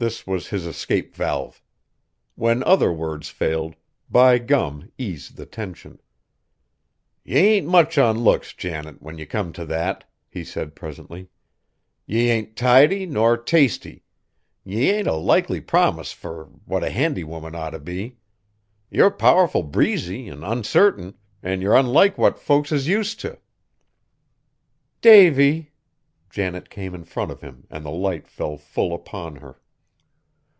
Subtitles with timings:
[0.00, 1.60] This was his escape valve.
[2.36, 3.74] When other words failed,
[4.08, 6.00] "by gum" eased the tension.
[7.24, 11.30] "Ye ain't much on looks, Janet, when ye come to that," he said presently.
[12.06, 14.04] "Ye ain't tidy, nor tasty;
[14.62, 18.18] ye ain't a likely promise fur what a handy woman ought t' be.
[18.92, 23.30] Yer powerful breezy an' uncertain, an' yer unlike what folks is use t'."
[25.00, 25.72] "Davy!"
[26.30, 29.58] Janet came in front of him and the light fell full upon her.